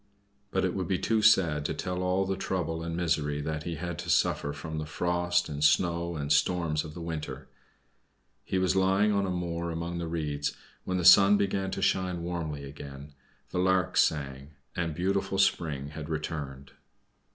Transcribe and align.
But 0.49 0.65
it 0.65 0.73
would 0.73 0.87
be 0.87 0.97
too 0.97 1.21
sad 1.21 1.63
to 1.65 1.75
tell 1.75 2.01
all 2.01 2.25
the 2.25 2.35
trouble 2.35 2.81
and 2.81 2.97
misery 2.97 3.39
that 3.41 3.65
he 3.65 3.75
had 3.75 3.99
to 3.99 4.09
suffer 4.09 4.51
from 4.51 4.79
the 4.79 4.87
frost, 4.87 5.47
and 5.47 5.63
snow 5.63 6.15
and 6.15 6.33
storms 6.33 6.83
of 6.83 6.95
the 6.95 7.01
winter. 7.01 7.47
He 8.43 8.57
was 8.57 8.75
lying 8.75 9.11
on 9.13 9.27
a 9.27 9.29
moor 9.29 9.69
among 9.69 9.99
the 9.99 10.07
reeds, 10.07 10.55
when 10.85 10.97
the 10.97 11.05
sun 11.05 11.37
began 11.37 11.69
to 11.69 11.83
shine 11.83 12.23
warmly 12.23 12.63
again; 12.63 13.13
the 13.51 13.59
larks 13.59 14.03
sang, 14.03 14.55
and 14.75 14.95
beautiful 14.95 15.37
spring 15.37 15.89
had 15.89 16.09
returned. 16.09 16.71